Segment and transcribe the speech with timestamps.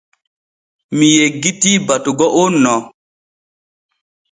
[0.95, 2.75] Mi yeggitii batugo on no.